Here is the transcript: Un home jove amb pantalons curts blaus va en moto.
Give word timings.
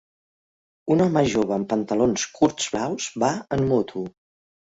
Un 0.93 1.03
home 1.03 1.21
jove 1.33 1.53
amb 1.57 1.69
pantalons 1.73 2.23
curts 2.39 2.71
blaus 2.77 3.11
va 3.25 3.29
en 3.59 3.63
moto. 3.75 4.03